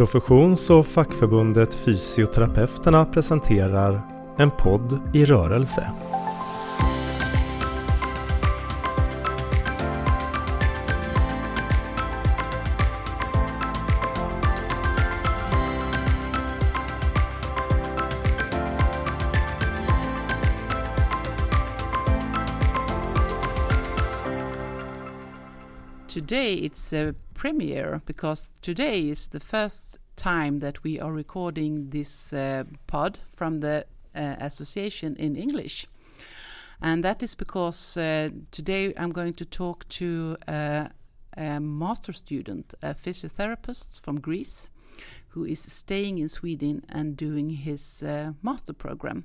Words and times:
Professions 0.00 0.70
och 0.70 0.86
fackförbundet 0.86 1.74
Fysioterapeuterna 1.74 3.04
presenterar 3.04 4.02
En 4.38 4.50
podd 4.50 5.00
i 5.14 5.24
rörelse. 5.24 5.92
Today 26.08 26.66
it's 26.66 27.10
a 27.10 27.14
premiere 27.40 28.02
because 28.04 28.50
today 28.60 29.08
is 29.08 29.28
the 29.28 29.40
first 29.40 29.98
time 30.14 30.58
that 30.58 30.84
we 30.84 31.00
are 31.00 31.10
recording 31.10 31.88
this 31.88 32.34
uh, 32.34 32.64
pod 32.86 33.18
from 33.34 33.60
the 33.60 33.86
uh, 34.14 34.34
association 34.40 35.16
in 35.16 35.34
English. 35.34 35.86
And 36.82 37.02
that 37.02 37.22
is 37.22 37.34
because 37.34 37.96
uh, 37.96 38.28
today 38.50 38.92
I'm 38.94 39.10
going 39.10 39.32
to 39.34 39.46
talk 39.46 39.88
to 40.00 40.36
uh, 40.46 40.88
a 41.34 41.60
master 41.60 42.12
student, 42.12 42.74
a 42.82 42.92
physiotherapist 42.94 44.02
from 44.02 44.20
Greece, 44.20 44.68
who 45.28 45.46
is 45.46 45.60
staying 45.60 46.18
in 46.18 46.28
Sweden 46.28 46.84
and 46.90 47.16
doing 47.16 47.48
his 47.48 48.02
uh, 48.02 48.32
master 48.42 48.74
program. 48.74 49.24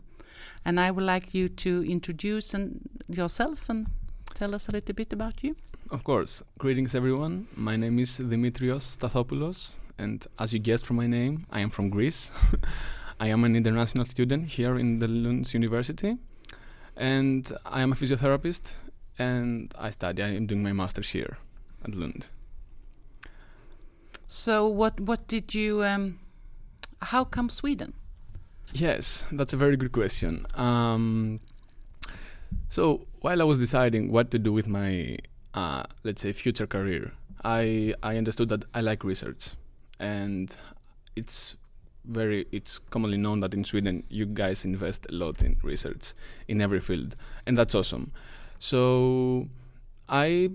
And 0.63 0.79
I 0.79 0.89
would 0.89 1.03
like 1.03 1.33
you 1.33 1.49
to 1.49 1.83
introduce 1.83 2.55
yourself 3.09 3.69
and 3.69 3.87
tell 4.33 4.55
us 4.55 4.69
a 4.69 4.71
little 4.71 4.95
bit 4.95 5.11
about 5.11 5.43
you. 5.43 5.57
Of 5.95 6.03
course. 6.03 6.43
Greetings, 6.57 6.93
everyone. 6.93 7.47
My 7.55 7.77
name 7.77 7.99
is 7.99 8.19
Dimitrios 8.19 8.97
Stathopoulos, 8.97 9.77
and 9.97 10.27
as 10.37 10.51
you 10.51 10.59
guessed 10.59 10.85
from 10.85 10.97
my 10.97 11.07
name, 11.07 11.45
I 11.49 11.61
am 11.61 11.69
from 11.69 11.89
Greece. 11.89 12.31
I 13.21 13.27
am 13.27 13.45
an 13.45 13.55
international 13.55 14.03
student 14.03 14.47
here 14.47 14.77
in 14.77 14.99
the 14.99 15.07
Lund 15.07 15.53
University, 15.53 16.17
and 16.97 17.49
I 17.65 17.79
am 17.79 17.93
a 17.93 17.95
physiotherapist, 17.95 18.75
and 19.17 19.73
I 19.79 19.89
study. 19.89 20.21
I 20.21 20.35
am 20.35 20.47
doing 20.47 20.61
my 20.61 20.73
master's 20.73 21.11
here 21.11 21.37
at 21.85 21.95
Lund. 21.95 22.27
So, 24.27 24.67
what 24.67 24.99
what 24.99 25.25
did 25.29 25.55
you? 25.55 25.81
Um, 25.81 26.19
how 27.03 27.23
come 27.23 27.47
Sweden? 27.47 27.93
Yes, 28.73 29.25
that's 29.31 29.53
a 29.53 29.57
very 29.57 29.77
good 29.77 29.93
question. 29.93 30.45
Um, 30.55 31.39
so, 32.67 33.07
while 33.21 33.41
I 33.41 33.45
was 33.45 33.59
deciding 33.59 34.11
what 34.11 34.29
to 34.31 34.37
do 34.37 34.51
with 34.51 34.67
my 34.67 35.19
uh, 35.55 35.83
let's 36.03 36.21
say 36.21 36.31
future 36.31 36.67
career 36.67 37.13
i 37.43 37.93
i 38.03 38.17
understood 38.17 38.49
that 38.49 38.63
i 38.73 38.81
like 38.81 39.03
research 39.03 39.51
and 39.99 40.57
it's 41.15 41.55
very 42.03 42.45
it's 42.51 42.77
commonly 42.77 43.17
known 43.17 43.39
that 43.39 43.53
in 43.53 43.63
sweden 43.63 44.03
you 44.09 44.25
guys 44.25 44.63
invest 44.65 45.07
a 45.09 45.13
lot 45.13 45.41
in 45.41 45.55
research 45.63 46.13
in 46.47 46.61
every 46.61 46.79
field 46.79 47.15
and 47.47 47.57
that's 47.57 47.73
awesome 47.73 48.11
so 48.59 49.47
i 50.07 50.51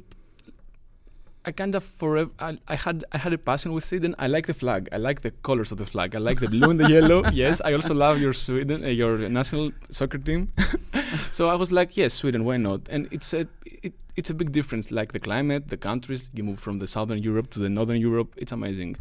I 1.42 1.52
kind 1.52 1.74
of 1.74 1.82
forever. 1.82 2.30
I, 2.38 2.58
I, 2.68 2.76
had 2.76 3.04
I 3.12 3.18
had 3.18 3.32
a 3.32 3.38
passion 3.38 3.72
with 3.72 3.84
Sweden. 3.84 4.14
I 4.18 4.26
like 4.26 4.46
the 4.46 4.52
flag. 4.52 4.90
I 4.92 4.98
like 4.98 5.22
the 5.22 5.30
colors 5.30 5.72
of 5.72 5.78
the 5.78 5.86
flag. 5.86 6.14
I 6.14 6.18
like 6.18 6.38
the 6.38 6.48
blue 6.48 6.68
and 6.68 6.78
the 6.78 6.90
yellow. 6.96 7.24
Yes, 7.32 7.62
I 7.64 7.72
also 7.72 7.94
love 7.94 8.20
your 8.20 8.34
Sweden, 8.34 8.84
uh, 8.84 8.88
your 8.88 9.16
national 9.28 9.72
soccer 9.90 10.18
team. 10.18 10.52
so 11.30 11.48
I 11.48 11.54
was 11.54 11.72
like, 11.72 11.96
yes, 11.96 12.14
Sweden. 12.14 12.44
Why 12.44 12.56
not? 12.56 12.88
And 12.88 13.08
it's 13.10 13.32
a 13.32 13.46
it, 13.64 13.94
it's 14.16 14.30
a 14.30 14.34
big 14.34 14.52
difference. 14.52 14.90
Like 14.90 15.12
the 15.12 15.20
climate, 15.20 15.68
the 15.68 15.76
countries. 15.76 16.30
You 16.34 16.44
move 16.44 16.58
from 16.58 16.78
the 16.78 16.86
southern 16.86 17.22
Europe 17.22 17.50
to 17.50 17.58
the 17.58 17.68
northern 17.68 18.00
Europe. 18.00 18.34
It's 18.36 18.52
amazing. 18.52 18.96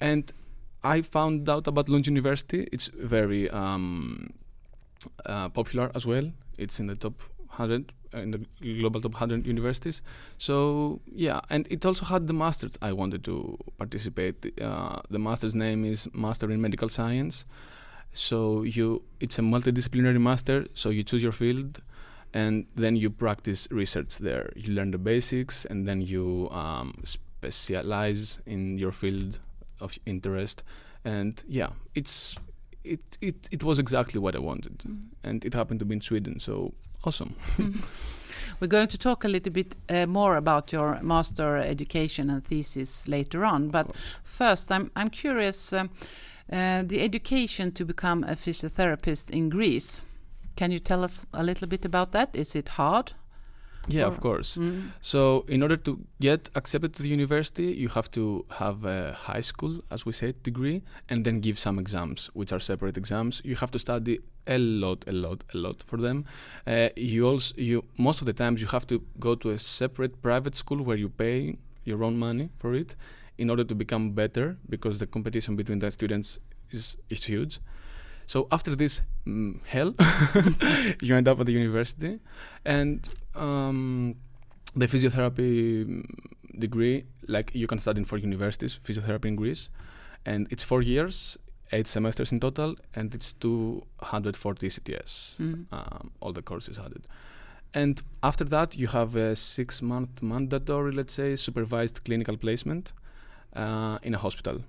And 0.00 0.32
I 0.82 1.02
found 1.02 1.48
out 1.48 1.66
about 1.66 1.88
Lund 1.88 2.06
University. 2.06 2.68
It's 2.72 2.88
very 2.88 3.50
um, 3.50 4.32
uh, 5.26 5.48
popular 5.50 5.90
as 5.94 6.06
well. 6.06 6.30
It's 6.58 6.80
in 6.80 6.86
the 6.86 6.94
top 6.94 7.22
hundred 7.48 7.92
uh, 8.12 8.18
in 8.18 8.32
the 8.32 8.44
global 8.60 9.00
top 9.00 9.12
100 9.12 9.46
universities. 9.46 10.02
So 10.38 11.00
yeah, 11.06 11.40
and 11.48 11.66
it 11.70 11.84
also 11.86 12.04
had 12.04 12.26
the 12.26 12.32
masters 12.32 12.76
I 12.82 12.92
wanted 12.92 13.22
to 13.24 13.56
participate. 13.78 14.60
Uh, 14.60 15.00
the 15.08 15.18
master's 15.18 15.54
name 15.54 15.84
is 15.84 16.08
Master 16.12 16.50
in 16.50 16.60
Medical 16.60 16.88
Science. 16.88 17.44
So 18.12 18.62
you, 18.62 19.02
it's 19.20 19.38
a 19.38 19.42
multidisciplinary 19.42 20.20
master. 20.20 20.66
So 20.74 20.90
you 20.90 21.02
choose 21.02 21.22
your 21.22 21.32
field, 21.32 21.80
and 22.34 22.66
then 22.74 22.96
you 22.96 23.10
practice 23.10 23.68
research 23.70 24.18
there. 24.18 24.52
You 24.56 24.72
learn 24.74 24.90
the 24.90 24.98
basics, 24.98 25.64
and 25.64 25.86
then 25.86 26.00
you 26.00 26.48
um, 26.50 27.02
specialize 27.04 28.38
in 28.46 28.78
your 28.78 28.92
field 28.92 29.38
of 29.80 29.98
interest. 30.06 30.62
And 31.04 31.42
yeah, 31.48 31.70
it's 31.94 32.36
it 32.84 33.18
it 33.20 33.48
it 33.50 33.62
was 33.62 33.78
exactly 33.78 34.20
what 34.20 34.34
I 34.34 34.38
wanted, 34.38 34.78
mm. 34.78 35.02
and 35.22 35.44
it 35.44 35.54
happened 35.54 35.80
to 35.80 35.86
be 35.86 35.94
in 35.94 36.00
Sweden. 36.00 36.40
So 36.40 36.74
Awesome. 37.04 37.34
We're 38.60 38.66
going 38.66 38.88
to 38.88 38.98
talk 38.98 39.24
a 39.24 39.28
little 39.28 39.52
bit 39.52 39.74
uh, 39.88 40.04
more 40.04 40.36
about 40.36 40.70
your 40.70 41.00
master 41.00 41.56
education 41.56 42.28
and 42.28 42.44
thesis 42.44 43.08
later 43.08 43.44
on, 43.44 43.70
but 43.70 43.90
first, 44.22 44.70
I'm 44.70 44.90
I'm 44.94 45.08
curious. 45.08 45.72
Um, 45.72 45.90
uh, 46.52 46.82
the 46.84 47.00
education 47.00 47.72
to 47.72 47.84
become 47.84 48.24
a 48.24 48.34
physiotherapist 48.34 49.30
in 49.30 49.48
Greece. 49.48 50.04
Can 50.56 50.70
you 50.72 50.78
tell 50.78 51.04
us 51.04 51.26
a 51.32 51.42
little 51.42 51.68
bit 51.68 51.84
about 51.84 52.12
that? 52.12 52.30
Is 52.34 52.54
it 52.54 52.70
hard? 52.70 53.12
Yeah, 53.88 54.06
of 54.06 54.20
course. 54.20 54.56
Mm. 54.56 54.90
So, 55.00 55.44
in 55.48 55.62
order 55.62 55.76
to 55.76 56.04
get 56.20 56.50
accepted 56.54 56.94
to 56.96 57.02
the 57.02 57.08
university, 57.08 57.72
you 57.72 57.88
have 57.88 58.10
to 58.12 58.44
have 58.58 58.84
a 58.84 59.12
high 59.12 59.40
school, 59.40 59.80
as 59.90 60.04
we 60.04 60.12
said, 60.12 60.42
degree, 60.42 60.82
and 61.08 61.24
then 61.24 61.40
give 61.40 61.58
some 61.58 61.78
exams, 61.78 62.30
which 62.34 62.52
are 62.52 62.60
separate 62.60 62.96
exams. 62.96 63.40
You 63.44 63.56
have 63.56 63.70
to 63.70 63.78
study 63.78 64.20
a 64.46 64.58
lot, 64.58 65.04
a 65.06 65.12
lot, 65.12 65.44
a 65.54 65.56
lot 65.56 65.82
for 65.82 65.96
them. 65.96 66.24
Uh, 66.66 66.90
you 66.96 67.26
also, 67.26 67.54
you 67.56 67.84
most 67.96 68.20
of 68.20 68.26
the 68.26 68.32
times, 68.32 68.60
you 68.60 68.68
have 68.68 68.86
to 68.88 69.02
go 69.18 69.34
to 69.34 69.50
a 69.50 69.58
separate 69.58 70.20
private 70.22 70.54
school 70.54 70.82
where 70.82 70.96
you 70.96 71.08
pay 71.08 71.56
your 71.84 72.04
own 72.04 72.18
money 72.18 72.50
for 72.58 72.74
it, 72.74 72.96
in 73.40 73.48
order 73.48 73.64
to 73.64 73.74
become 73.74 74.12
better, 74.12 74.58
because 74.68 74.98
the 74.98 75.06
competition 75.06 75.56
between 75.56 75.78
the 75.78 75.90
students 75.90 76.38
is 76.70 76.96
is 77.08 77.24
huge. 77.24 77.58
So 78.26 78.46
after 78.52 78.76
this 78.76 79.02
mm, 79.26 79.60
hell, 79.64 79.94
you 81.02 81.16
end 81.16 81.26
up 81.26 81.40
at 81.40 81.46
the 81.46 81.52
university, 81.52 82.20
and 82.64 83.08
um, 83.34 84.14
the 84.76 84.86
physiotherapy 84.86 85.84
mm, 85.84 86.04
degree, 86.58 87.06
like 87.26 87.50
you 87.54 87.66
can 87.66 87.78
study 87.78 87.98
in 88.00 88.04
four 88.04 88.18
universities, 88.18 88.78
physiotherapy 88.84 89.24
in 89.32 89.36
Greece, 89.36 89.70
and 90.24 90.46
it's 90.52 90.62
four 90.62 90.82
years, 90.82 91.38
eight 91.72 91.86
semesters 91.86 92.30
in 92.32 92.40
total, 92.40 92.76
and 92.94 93.14
it's 93.14 93.32
240 93.32 94.68
CTS, 94.68 95.36
mm. 95.38 95.66
um, 95.72 96.12
all 96.20 96.32
the 96.32 96.42
courses 96.42 96.78
added. 96.78 97.06
And 97.72 98.02
after 98.22 98.44
that, 98.44 98.76
you 98.76 98.88
have 98.88 99.16
a 99.16 99.34
six 99.34 99.80
month 99.80 100.22
mandatory, 100.22 100.92
let's 100.92 101.14
say, 101.14 101.36
supervised 101.36 102.04
clinical 102.04 102.36
placement 102.36 102.92
uh, 103.56 103.98
in 104.02 104.14
a 104.14 104.18
hospital. 104.18 104.62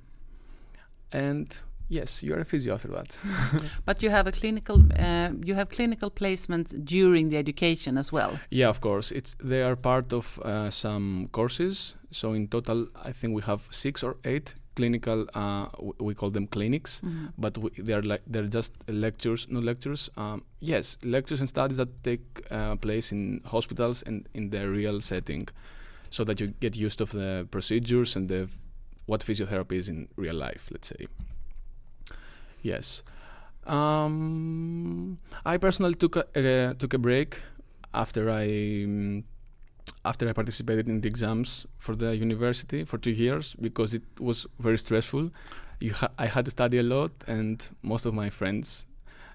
And 1.11 1.59
Yes, 1.91 2.23
you 2.23 2.33
are 2.33 2.39
a 2.39 2.45
physio 2.45 2.73
after 2.75 2.87
that. 2.87 3.17
but 3.85 4.01
you 4.01 4.09
have 4.09 4.25
a 4.25 4.31
clinical, 4.31 4.81
uh, 4.97 5.31
you 5.43 5.55
have 5.55 5.67
clinical 5.67 6.09
placements 6.09 6.73
during 6.85 7.27
the 7.27 7.35
education 7.35 7.97
as 7.97 8.13
well. 8.13 8.39
Yeah, 8.49 8.69
of 8.69 8.79
course. 8.79 9.11
It's 9.11 9.35
they 9.43 9.61
are 9.61 9.75
part 9.75 10.13
of 10.13 10.39
uh, 10.39 10.69
some 10.69 11.27
courses. 11.33 11.95
So 12.09 12.31
in 12.31 12.47
total, 12.47 12.87
I 12.95 13.11
think 13.11 13.35
we 13.35 13.41
have 13.41 13.67
six 13.71 14.03
or 14.03 14.15
eight 14.23 14.53
clinical. 14.75 15.27
Uh, 15.33 15.67
we 15.99 16.13
call 16.13 16.31
them 16.31 16.47
clinics, 16.47 17.01
mm 17.01 17.09
-hmm. 17.09 17.33
but 17.37 17.59
they 17.85 17.93
are 17.93 18.07
like 18.07 18.23
they're 18.31 18.53
just 18.53 18.73
lectures, 18.87 19.47
not 19.49 19.63
lectures. 19.63 20.09
Um, 20.17 20.43
yes, 20.59 20.97
lectures 21.01 21.39
and 21.39 21.49
studies 21.49 21.77
that 21.77 21.89
take 22.01 22.23
uh, 22.51 22.75
place 22.79 23.15
in 23.15 23.41
hospitals 23.43 24.03
and 24.03 24.27
in 24.33 24.49
the 24.49 24.65
real 24.65 25.01
setting, 25.01 25.49
so 26.09 26.23
that 26.23 26.39
you 26.39 26.53
get 26.59 26.75
used 26.85 27.01
of 27.01 27.11
the 27.11 27.45
procedures 27.49 28.15
and 28.15 28.29
the 28.29 28.47
what 29.05 29.21
physiotherapy 29.21 29.73
is 29.73 29.89
in 29.89 30.07
real 30.15 30.35
life. 30.35 30.67
Let's 30.71 30.87
say. 30.87 31.07
Yes. 32.61 33.03
Um, 33.65 35.19
I 35.45 35.57
personally 35.57 35.95
took 35.95 36.15
a, 36.15 36.25
uh, 36.69 36.73
took 36.73 36.93
a 36.93 36.97
break 36.97 37.41
after 37.93 38.29
I 38.29 38.83
um, 38.85 39.23
after 40.05 40.27
I 40.27 40.33
participated 40.33 40.87
in 40.87 41.01
the 41.01 41.07
exams 41.07 41.65
for 41.77 41.95
the 41.95 42.15
university 42.15 42.83
for 42.85 42.97
two 42.97 43.11
years 43.11 43.55
because 43.59 43.93
it 43.93 44.03
was 44.19 44.47
very 44.59 44.77
stressful. 44.77 45.31
Ha- 45.83 46.09
I 46.17 46.27
had 46.27 46.45
to 46.45 46.51
study 46.51 46.77
a 46.77 46.83
lot, 46.83 47.11
and 47.27 47.67
most 47.81 48.05
of 48.05 48.13
my 48.13 48.29
friends 48.29 48.85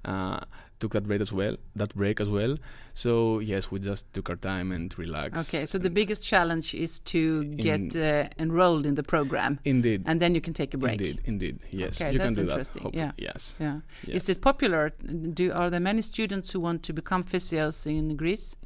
uh, 0.05 0.41
took 0.81 0.93
that 0.93 1.07
break 1.07 1.21
as 1.21 1.33
well. 1.33 1.57
That 1.75 1.95
break 1.95 2.21
as 2.21 2.29
well. 2.29 2.57
So 2.95 3.39
yes, 3.41 3.71
we 3.71 3.79
just 3.81 4.13
took 4.13 4.31
our 4.31 4.37
time 4.37 4.73
and 4.73 4.97
relaxed. 4.99 5.49
Okay, 5.49 5.67
so 5.67 5.79
the 5.79 5.91
biggest 5.91 6.27
challenge 6.27 6.75
is 6.75 6.99
to 7.01 7.45
get 7.45 7.97
uh, 7.97 8.29
enrolled 8.39 8.87
in 8.87 8.95
the 8.95 9.03
program. 9.03 9.59
Indeed. 9.65 10.03
And 10.07 10.21
then 10.21 10.35
you 10.35 10.41
can 10.41 10.55
take 10.55 10.75
a 10.75 10.79
break. 10.79 11.01
Indeed, 11.01 11.21
indeed. 11.25 11.59
Yes, 11.71 12.01
okay, 12.01 12.13
you 12.13 12.19
that's 12.19 12.35
can 12.35 12.45
do 12.45 12.51
interesting. 12.51 12.83
that. 12.85 12.95
Yeah. 12.95 13.13
Yes. 13.17 13.57
Yeah. 13.61 13.81
Yes. 14.07 14.23
Is 14.23 14.29
it 14.29 14.41
popular? 14.41 14.91
Do 14.91 15.53
are 15.53 15.71
there 15.71 15.81
many 15.81 16.03
students 16.03 16.53
who 16.53 16.61
want 16.61 16.83
to 16.85 16.93
become 16.93 17.25
physios 17.25 17.87
in 17.87 18.17
Greece? 18.17 18.57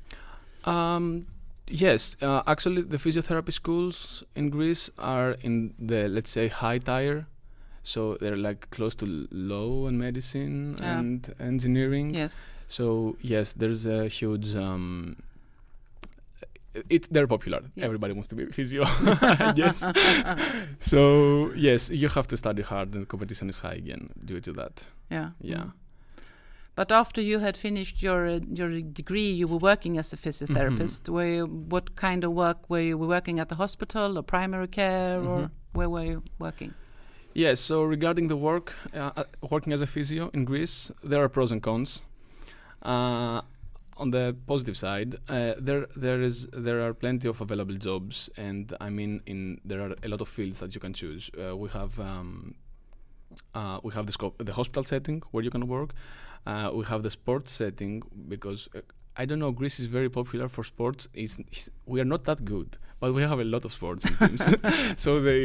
Um, 0.65 1.27
yes, 1.67 2.17
uh, 2.21 2.43
actually, 2.47 2.83
the 2.83 2.99
physiotherapy 2.99 3.53
schools 3.53 4.25
in 4.35 4.51
Greece 4.51 4.91
are 4.99 5.37
in 5.43 5.75
the 5.79 6.09
let's 6.09 6.31
say 6.31 6.49
high 6.49 6.79
tier 6.79 7.27
so 7.83 8.17
they're 8.21 8.37
like 8.37 8.71
close 8.71 8.95
to 8.97 9.27
law 9.31 9.87
and 9.87 9.99
medicine 9.99 10.77
and 10.83 11.35
engineering. 11.41 12.15
Yes. 12.15 12.47
So 12.69 13.17
yes, 13.21 13.53
there's 13.55 13.87
a 13.87 14.09
huge. 14.09 14.55
Um, 14.57 15.17
it 16.89 17.13
they're 17.13 17.27
popular. 17.27 17.63
Yes. 17.75 17.87
Everybody 17.87 18.13
wants 18.13 18.29
to 18.29 18.35
be 18.37 18.47
physio. 18.47 18.83
yes. 19.57 19.87
so 20.79 21.53
yes, 21.57 21.91
you 21.91 22.09
have 22.09 22.29
to 22.29 22.37
study 22.37 22.63
hard, 22.63 22.95
and 22.95 23.09
competition 23.09 23.49
is 23.49 23.59
high 23.59 23.75
again 23.75 24.11
due 24.25 24.41
to 24.41 24.53
that. 24.53 24.87
Yeah. 25.11 25.31
Yeah. 25.41 25.57
Mm. 25.57 25.73
But 26.77 26.93
after 26.93 27.21
you 27.21 27.41
had 27.41 27.57
finished 27.57 28.03
your 28.03 28.27
uh, 28.27 28.41
your 28.55 28.81
degree, 28.81 29.31
you 29.33 29.49
were 29.49 29.59
working 29.59 29.99
as 29.99 30.13
a 30.13 30.17
physiotherapist. 30.17 31.03
Mm-hmm. 31.03 31.13
Were 31.15 31.27
you, 31.27 31.47
what 31.47 31.97
kind 31.97 32.25
of 32.25 32.33
work 32.33 32.71
were 32.71 32.81
you 32.81 32.97
Were 32.97 33.09
working 33.09 33.39
at 33.41 33.49
the 33.49 33.57
hospital 33.57 34.17
or 34.17 34.23
primary 34.23 34.69
care, 34.69 35.19
or 35.21 35.41
Mhm. 35.41 35.51
where 35.73 35.91
were 35.91 36.05
you 36.05 36.23
working? 36.39 36.73
Yes. 37.35 37.61
So 37.61 37.83
regarding 37.83 38.29
the 38.29 38.37
work, 38.37 38.75
uh, 38.95 39.11
uh, 39.17 39.25
working 39.49 39.73
as 39.73 39.81
a 39.81 39.87
physio 39.87 40.31
in 40.35 40.45
Greece, 40.45 40.91
there 41.03 41.23
are 41.23 41.29
pros 41.29 41.53
and 41.53 41.63
cons. 41.63 42.03
Uh, 42.83 43.43
on 43.97 44.11
the 44.11 44.35
positive 44.47 44.77
side, 44.77 45.17
uh, 45.29 45.55
there 45.59 45.87
there 45.95 46.23
is 46.23 46.47
there 46.53 46.81
are 46.81 46.95
plenty 46.95 47.29
of 47.29 47.41
available 47.41 47.75
jobs, 47.77 48.31
and 48.37 48.75
I 48.81 48.89
mean, 48.91 49.21
in 49.27 49.61
there 49.65 49.81
are 49.83 49.95
a 50.03 50.09
lot 50.09 50.21
of 50.23 50.29
fields 50.29 50.59
that 50.61 50.75
you 50.75 50.81
can 50.81 50.95
choose. 50.95 51.31
Uh, 51.39 51.57
we 51.57 51.69
have 51.69 52.01
um, 52.01 52.55
uh, 53.55 53.79
we 53.83 53.93
have 53.93 54.07
the 54.07 54.33
the 54.39 54.53
hospital 54.55 54.85
setting 54.85 55.23
where 55.31 55.45
you 55.45 55.51
can 55.51 55.69
work. 55.69 55.93
We 56.47 56.85
have 56.87 57.03
the 57.03 57.11
sports 57.11 57.53
setting 57.53 58.03
because 58.29 58.69
I 59.23 59.25
don't 59.29 59.39
know. 59.45 59.53
Greece 59.61 59.79
is 59.83 59.87
very 59.99 60.11
popular 60.21 60.49
for 60.49 60.63
sports. 60.75 61.03
It's, 61.23 61.39
it's, 61.53 61.69
we 61.93 61.99
are 62.03 62.09
not 62.15 62.23
that 62.25 62.41
good, 62.55 62.71
but 63.01 63.09
we 63.17 63.23
have 63.23 63.41
a 63.47 63.49
lot 63.55 63.65
of 63.69 63.73
sports 63.79 64.03
and 64.07 64.17
teams. 64.21 64.45
so 65.05 65.11
they 65.29 65.43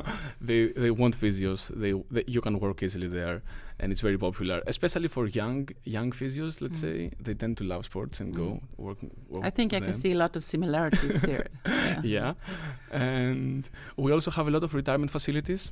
they 0.48 0.60
they 0.82 0.90
want 1.02 1.14
physios. 1.22 1.62
They, 1.82 1.92
they 2.14 2.24
you 2.34 2.40
can 2.46 2.54
work 2.66 2.78
easily 2.86 3.08
there, 3.20 3.36
and 3.80 3.86
it's 3.92 4.02
very 4.08 4.18
popular, 4.26 4.58
especially 4.66 5.08
for 5.16 5.24
young 5.40 5.62
young 5.96 6.10
physios. 6.20 6.54
Let's 6.64 6.80
Mm. 6.80 6.86
say 6.86 6.96
they 7.26 7.34
tend 7.42 7.54
to 7.60 7.64
love 7.72 7.82
sports 7.90 8.16
and 8.20 8.28
go 8.42 8.48
work. 8.86 8.98
work 9.34 9.44
I 9.48 9.50
think 9.56 9.68
I 9.72 9.78
there. 9.78 9.88
can 9.88 9.94
see 10.02 10.12
a 10.12 10.18
lot 10.24 10.36
of 10.36 10.42
similarities 10.44 11.16
here. 11.30 11.46
Yeah. 11.66 12.00
Yeah, 12.16 12.32
and 12.90 13.68
we 13.96 14.12
also 14.12 14.30
have 14.30 14.46
a 14.48 14.50
lot 14.50 14.62
of 14.62 14.74
retirement 14.74 15.10
facilities. 15.10 15.70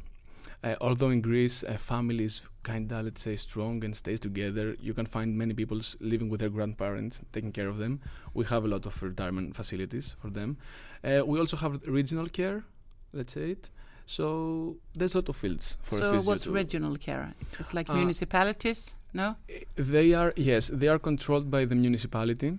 Uh, 0.64 0.74
although 0.80 1.10
in 1.10 1.20
Greece, 1.20 1.62
family 1.78 2.24
is 2.24 2.40
kinda 2.64 3.02
let's 3.02 3.20
say 3.20 3.36
strong 3.36 3.84
and 3.84 3.94
stays 3.94 4.18
together, 4.18 4.66
you 4.80 4.94
can 4.94 5.06
find 5.06 5.36
many 5.36 5.52
people 5.52 5.80
living 6.00 6.30
with 6.30 6.40
their 6.40 6.48
grandparents, 6.48 7.22
taking 7.32 7.52
care 7.52 7.68
of 7.68 7.76
them. 7.76 8.00
We 8.32 8.46
have 8.46 8.64
a 8.64 8.68
lot 8.68 8.86
of 8.86 9.02
retirement 9.02 9.54
facilities 9.54 10.16
for 10.22 10.30
them. 10.30 10.56
Uh, 11.04 11.22
we 11.26 11.38
also 11.38 11.56
have 11.58 11.72
regional 11.86 12.28
care, 12.38 12.64
let's 13.12 13.34
say 13.34 13.50
it. 13.50 13.70
So 14.06 14.76
there's 14.94 15.14
a 15.14 15.18
lot 15.18 15.28
of 15.28 15.36
fields 15.36 15.76
for 15.82 15.96
a 15.96 16.00
So 16.00 16.20
what's 16.28 16.46
regional 16.46 16.96
care? 16.96 17.34
It's 17.60 17.72
like 17.74 17.90
Uh, 17.90 17.96
municipalities, 17.96 18.96
no? 19.12 19.36
They 19.76 20.14
are 20.14 20.32
yes, 20.36 20.70
they 20.80 20.88
are 20.88 20.98
controlled 20.98 21.50
by 21.50 21.66
the 21.66 21.74
municipality, 21.74 22.58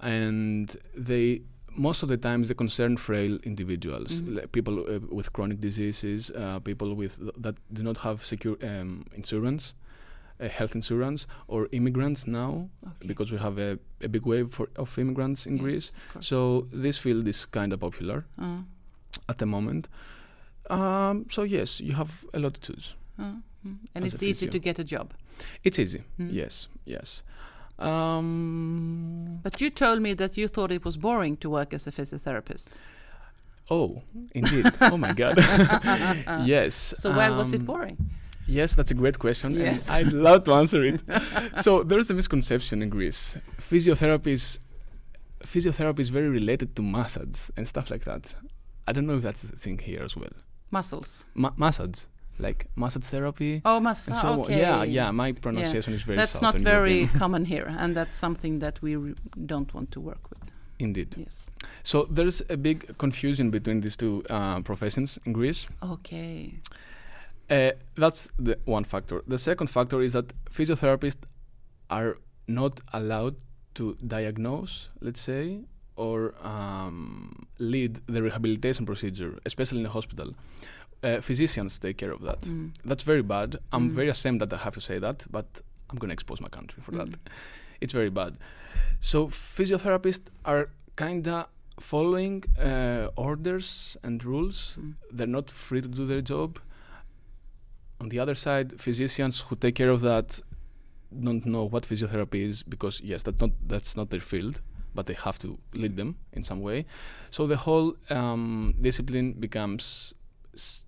and 0.00 0.76
they 0.96 1.42
most 1.76 2.02
of 2.02 2.08
the 2.08 2.16
times 2.16 2.48
they 2.48 2.54
concern 2.54 2.96
frail 2.96 3.38
individuals, 3.44 4.22
Mhm. 4.22 4.34
like 4.36 4.46
people 4.52 4.74
uh, 4.88 4.98
with 5.16 5.32
chronic 5.32 5.60
diseases, 5.60 6.30
uh, 6.30 6.58
people 6.60 6.94
with 6.94 7.16
th- 7.18 7.34
that 7.38 7.54
do 7.72 7.82
not 7.82 7.98
have 7.98 8.24
secure 8.24 8.56
um, 8.62 9.04
insurance, 9.14 9.74
uh, 10.40 10.48
health 10.48 10.74
insurance, 10.74 11.26
or 11.48 11.68
immigrants 11.72 12.26
now 12.26 12.68
Okay. 12.86 13.06
because 13.08 13.32
we 13.32 13.38
have 13.38 13.58
a, 13.58 13.78
a 14.04 14.08
big 14.08 14.26
wave 14.26 14.48
for, 14.50 14.68
of 14.76 14.98
immigrants 14.98 15.46
in 15.46 15.52
Yes, 15.54 15.62
Greece. 15.62 15.94
So 16.20 16.66
this 16.72 16.98
field 16.98 17.26
is 17.28 17.46
kind 17.46 17.72
of 17.72 17.80
popular 17.80 18.24
Uh, 18.38 18.62
at 19.28 19.38
the 19.38 19.46
moment. 19.46 19.88
Um, 20.70 21.26
so 21.30 21.42
yes, 21.42 21.80
you 21.80 21.94
have 21.94 22.24
a 22.34 22.38
lot 22.38 22.54
to 22.54 22.60
choose. 22.72 22.94
uh, 23.18 23.24
mm. 23.66 23.78
And 23.94 24.04
As 24.04 24.12
it's 24.14 24.22
easy 24.22 24.46
to 24.48 24.58
get 24.58 24.78
a 24.78 24.84
job. 24.84 25.12
It's 25.64 25.78
easy. 25.78 26.02
Mm. 26.18 26.32
Yes, 26.32 26.68
yes. 26.86 27.22
Um, 27.80 29.40
But 29.42 29.60
you 29.60 29.70
told 29.70 30.00
me 30.02 30.14
that 30.14 30.36
you 30.36 30.48
thought 30.48 30.70
it 30.72 30.84
was 30.84 30.96
boring 30.96 31.36
to 31.38 31.50
work 31.50 31.74
as 31.74 31.86
a 31.86 31.90
physiotherapist. 31.92 32.80
Oh, 33.70 34.02
indeed. 34.34 34.66
oh 34.80 34.96
my 34.96 35.12
God. 35.12 35.36
yes. 36.44 36.74
So 36.98 37.10
why 37.12 37.30
was 37.30 37.52
it 37.52 37.60
um, 37.60 37.66
boring? 37.66 37.96
Yes, 38.46 38.74
that's 38.74 38.90
a 38.90 38.94
great 38.94 39.18
question. 39.18 39.52
and 39.54 39.62
Yes. 39.62 39.90
I'd 39.90 40.12
love 40.12 40.44
to 40.44 40.52
answer 40.54 40.84
it. 40.84 41.00
so 41.62 41.82
there's 41.84 42.10
a 42.10 42.14
misconception 42.14 42.82
in 42.82 42.88
Greece. 42.88 43.36
Physiotherapy 43.58 44.28
is 44.28 44.58
physiotherapy 45.44 46.00
is 46.00 46.10
very 46.10 46.28
related 46.28 46.74
to 46.76 46.82
massage 46.82 47.48
and 47.56 47.66
stuff 47.66 47.90
like 47.90 48.04
that. 48.04 48.34
I 48.88 48.92
don't 48.92 49.06
know 49.06 49.16
if 49.16 49.22
that's 49.22 49.42
the 49.42 49.56
thing 49.56 49.78
here 49.78 50.02
as 50.02 50.16
well. 50.16 50.32
Muscles. 50.70 51.26
Ma- 51.34 51.52
massage, 51.56 52.06
like 52.40 52.66
massage 52.76 53.04
therapy. 53.04 53.62
Oh, 53.64 53.80
mas- 53.80 54.08
and 54.08 54.16
so 54.16 54.42
okay. 54.42 54.58
yeah, 54.58 54.82
yeah. 54.82 55.10
My 55.10 55.32
pronunciation 55.32 55.94
is 55.94 56.02
very. 56.02 56.16
That's 56.16 56.40
not 56.40 56.60
very 56.60 56.98
European. 57.00 57.18
common 57.22 57.44
here, 57.44 57.66
and 57.78 57.94
that's 57.94 58.16
something 58.16 58.60
that 58.60 58.82
we 58.82 59.14
don't 59.46 59.72
want 59.74 59.90
to 59.92 60.00
work 60.00 60.30
with. 60.30 60.50
Indeed. 60.78 61.14
Yes. 61.16 61.48
So 61.82 62.06
there's 62.10 62.42
a 62.48 62.56
big 62.56 62.96
confusion 62.98 63.50
between 63.50 63.82
these 63.82 63.96
two 63.96 64.22
uh, 64.30 64.60
professions 64.62 65.18
in 65.26 65.32
Greece. 65.34 65.66
Okay. 65.82 66.54
Uh, 67.50 67.72
that's 67.96 68.30
the 68.38 68.58
one 68.64 68.84
factor. 68.84 69.22
The 69.26 69.38
second 69.38 69.68
factor 69.68 70.00
is 70.00 70.12
that 70.12 70.32
physiotherapists 70.50 71.24
are 71.90 72.18
not 72.46 72.80
allowed 72.92 73.36
to 73.74 73.96
diagnose, 74.06 74.88
let's 75.00 75.20
say, 75.20 75.60
or 75.96 76.34
um, 76.42 77.46
lead 77.58 78.00
the 78.06 78.22
rehabilitation 78.22 78.86
procedure, 78.86 79.38
especially 79.44 79.80
in 79.80 79.86
a 79.86 79.90
hospital. 79.90 80.34
Uh, 81.02 81.20
physicians 81.22 81.78
take 81.78 81.96
care 81.96 82.12
of 82.12 82.20
that. 82.22 82.42
Mm. 82.42 82.70
That's 82.84 83.04
very 83.04 83.22
bad. 83.22 83.56
I'm 83.72 83.88
Mm. 83.90 83.94
very 83.94 84.08
ashamed 84.10 84.40
that 84.40 84.52
I 84.52 84.56
have 84.64 84.74
to 84.74 84.80
say 84.80 84.98
that, 85.00 85.26
but 85.30 85.46
I'm 85.90 85.98
going 85.98 86.10
to 86.10 86.12
expose 86.12 86.40
my 86.42 86.48
country 86.50 86.82
for 86.82 86.92
that. 86.96 87.08
Mm. 87.08 87.16
It's 87.80 87.94
very 87.94 88.10
bad. 88.10 88.36
So 89.00 89.28
physiotherapists 89.28 90.26
are 90.44 90.68
kinda 90.96 91.48
following 91.80 92.44
uh, 92.58 93.08
orders 93.16 93.96
and 94.02 94.22
rules. 94.24 94.76
Mm. 94.78 94.94
They're 95.16 95.26
not 95.38 95.50
free 95.50 95.80
to 95.80 95.88
do 95.88 96.04
their 96.06 96.20
job. 96.22 96.58
On 98.00 98.08
the 98.10 98.18
other 98.18 98.34
side, 98.34 98.78
physicians 98.80 99.40
who 99.40 99.56
take 99.56 99.74
care 99.74 99.90
of 99.90 100.00
that 100.02 100.40
don't 101.26 101.44
know 101.46 101.64
what 101.64 101.84
physiotherapy 101.84 102.44
is 102.44 102.62
because 102.62 103.00
yes, 103.04 103.22
that's 103.22 103.40
not 103.40 103.50
that's 103.68 103.96
not 103.96 104.10
their 104.10 104.20
field, 104.20 104.60
but 104.94 105.06
they 105.06 105.16
have 105.24 105.38
to 105.38 105.58
lead 105.74 105.96
them 105.96 106.14
in 106.32 106.44
some 106.44 106.60
way. 106.60 106.84
So 107.30 107.46
the 107.46 107.56
whole 107.56 107.94
um, 108.10 108.74
discipline 108.80 109.32
becomes, 109.40 110.14
s- 110.54 110.84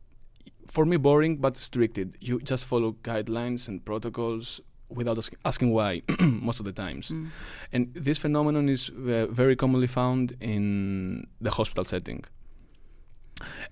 for 0.67 0.85
me, 0.85 0.97
boring 0.97 1.37
but 1.37 1.57
stricted. 1.57 2.17
You 2.21 2.41
just 2.41 2.65
follow 2.65 2.93
guidelines 3.03 3.69
and 3.69 3.85
protocols 3.85 4.61
without 4.89 5.19
ask- 5.19 5.35
asking 5.45 5.71
why 5.73 6.03
most 6.21 6.59
of 6.61 6.65
the 6.65 6.73
times. 6.73 7.11
Mm. 7.11 7.29
And 7.73 7.95
this 7.95 8.19
phenomenon 8.19 8.69
is 8.69 8.91
uh, 8.91 9.27
very 9.27 9.57
commonly 9.57 9.87
found 9.87 10.37
in 10.41 11.27
the 11.41 11.51
hospital 11.51 11.85
setting. 11.85 12.25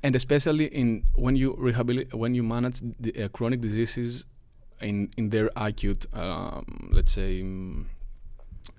And 0.02 0.16
especially 0.16 0.66
in 0.66 1.04
when 1.14 1.36
you 1.36 1.54
rehabilitate, 1.56 2.14
when 2.14 2.34
you 2.34 2.42
manage 2.42 2.80
the, 2.98 3.24
uh, 3.24 3.28
chronic 3.28 3.60
diseases 3.60 4.24
in 4.80 5.10
in 5.16 5.30
their 5.30 5.50
acute, 5.54 6.06
um, 6.12 6.90
let's 6.92 7.12
say, 7.12 7.42
mm, 7.42 7.84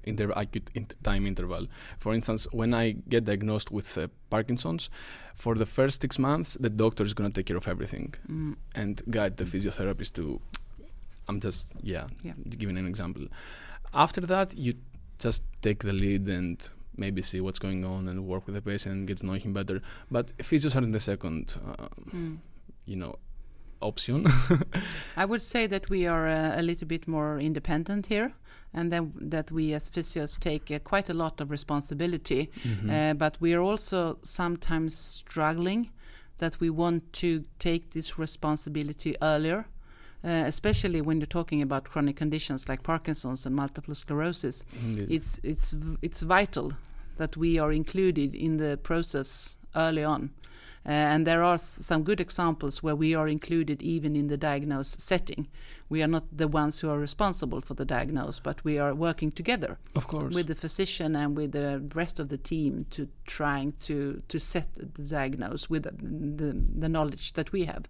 in 0.03 0.15
their 0.15 0.31
acute 0.31 0.69
time 1.03 1.25
interval. 1.27 1.67
For 1.99 2.13
instance, 2.13 2.47
when 2.51 2.73
I 2.73 2.91
get 3.09 3.25
diagnosed 3.25 3.71
with 3.71 3.97
uh, 3.97 4.07
Parkinson's, 4.29 4.89
for 5.35 5.55
the 5.55 5.65
first 5.65 6.01
six 6.01 6.17
months, 6.19 6.57
the 6.59 6.69
doctor 6.69 7.03
is 7.03 7.13
going 7.13 7.29
to 7.31 7.33
take 7.33 7.45
care 7.47 7.57
of 7.57 7.67
everything 7.67 8.13
Mm. 8.29 8.55
and 8.75 9.01
guide 9.09 9.37
the 9.37 9.45
physiotherapist 9.45 10.13
to 10.13 10.41
i'm 11.27 11.39
just 11.39 11.75
yeah, 11.81 12.05
Yeah. 12.23 12.33
giving 12.61 12.77
an 12.77 12.87
example 12.87 13.27
after 13.93 14.21
that 14.21 14.53
you 14.57 14.73
just 15.19 15.43
take 15.61 15.79
the 15.89 15.93
lead 15.93 16.27
and 16.27 16.67
maybe 16.97 17.21
see 17.21 17.39
what's 17.39 17.59
going 17.59 17.85
on 17.85 18.07
and 18.09 18.25
work 18.27 18.45
with 18.47 18.55
the 18.55 18.61
patient 18.61 18.93
and 18.95 19.07
get 19.07 19.19
to 19.19 19.25
know 19.25 19.33
him 19.33 19.53
better 19.53 19.81
but 20.09 20.35
physios 20.39 20.75
are 20.75 20.83
in 20.83 20.91
the 20.91 20.99
second 20.99 21.55
uh, 21.67 21.87
Mm. 22.13 22.37
you 22.85 22.95
know 22.97 23.15
option 23.81 24.25
I 25.17 25.25
would 25.25 25.41
say 25.41 25.67
that 25.67 25.89
we 25.89 26.07
are 26.07 26.27
uh, 26.27 26.59
a 26.59 26.61
little 26.61 26.87
bit 26.87 27.07
more 27.07 27.39
independent 27.39 28.07
here, 28.07 28.31
and 28.73 28.91
then 28.91 29.13
that 29.29 29.51
we 29.51 29.73
as 29.73 29.89
physios 29.89 30.39
take 30.39 30.71
uh, 30.75 30.79
quite 30.79 31.09
a 31.09 31.13
lot 31.13 31.41
of 31.41 31.51
responsibility. 31.51 32.49
Mhm. 32.63 32.89
Uh, 32.89 33.13
but 33.13 33.37
we 33.41 33.53
are 33.53 33.61
also 33.71 34.17
sometimes 34.23 34.95
struggling 34.95 35.89
that 36.37 36.59
we 36.59 36.69
want 36.69 37.01
to 37.13 37.43
take 37.59 37.89
this 37.91 38.17
responsibility 38.19 39.15
earlier, 39.21 39.65
uh, 40.23 40.29
especially 40.47 41.01
when 41.01 41.19
you're 41.19 41.27
talking 41.39 41.61
about 41.61 41.83
chronic 41.83 42.15
conditions 42.15 42.67
like 42.69 42.81
Parkinson's 42.83 43.45
and 43.45 43.55
multiple 43.55 43.95
sclerosis. 43.95 44.63
Indeed. 44.85 45.11
It's 45.11 45.39
it's 45.43 45.73
v- 45.73 45.97
it's 46.01 46.21
vital 46.23 46.71
that 47.17 47.37
we 47.37 47.59
are 47.59 47.71
included 47.75 48.33
in 48.35 48.57
the 48.57 48.77
process 48.77 49.57
early 49.75 50.03
on. 50.03 50.29
Uh, 50.85 50.89
and 51.13 51.27
there 51.27 51.43
are 51.43 51.53
s- 51.55 51.85
some 51.85 52.03
good 52.03 52.19
examples 52.19 52.81
where 52.81 52.95
we 52.95 53.13
are 53.15 53.27
included 53.27 53.81
even 53.83 54.15
in 54.15 54.27
the 54.27 54.37
diagnose 54.37 54.95
setting. 54.97 55.47
We 55.89 56.01
are 56.03 56.07
not 56.07 56.23
the 56.37 56.47
ones 56.47 56.79
who 56.79 56.89
are 56.89 56.97
responsible 56.99 57.61
for 57.61 57.75
the 57.75 57.85
diagnose, 57.85 58.39
but 58.39 58.63
we 58.63 58.79
are 58.79 58.95
working 58.95 59.31
together 59.31 59.77
of 59.95 60.07
course 60.07 60.33
with 60.33 60.47
the 60.47 60.55
physician 60.55 61.15
and 61.15 61.37
with 61.37 61.51
the 61.51 61.81
rest 61.95 62.19
of 62.19 62.27
the 62.29 62.37
team 62.37 62.85
to 62.89 63.07
trying 63.25 63.73
to 63.87 64.21
to 64.27 64.39
set 64.39 64.67
the 64.73 65.03
diagnose 65.03 65.69
with 65.69 65.83
the, 65.83 65.91
the, 66.41 66.53
the 66.81 66.89
knowledge 66.89 67.33
that 67.33 67.51
we 67.51 67.65
have. 67.65 67.83